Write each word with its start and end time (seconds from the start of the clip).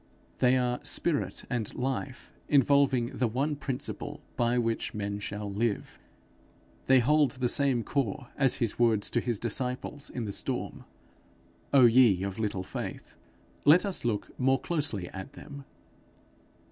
They 0.39 0.57
are 0.57 0.79
spirit 0.81 1.43
and 1.47 1.71
life, 1.75 2.33
involving 2.49 3.15
the 3.19 3.27
one 3.27 3.55
principle 3.55 4.19
by 4.35 4.57
which 4.57 4.95
men 4.95 5.19
shall 5.19 5.47
live. 5.53 5.99
They 6.87 7.01
hold 7.01 7.29
the 7.39 7.47
same 7.47 7.83
core 7.83 8.29
as 8.35 8.55
his 8.55 8.79
words 8.79 9.11
to 9.11 9.21
his 9.21 9.37
disciples 9.37 10.09
in 10.09 10.25
the 10.25 10.31
storm, 10.31 10.85
'Oh 11.71 11.85
ye 11.85 12.23
of 12.23 12.39
little 12.39 12.63
faith!' 12.63 13.15
Let 13.63 13.85
us 13.85 14.03
look 14.03 14.29
more 14.39 14.59
closely 14.59 15.07
at 15.09 15.33
them. 15.33 15.65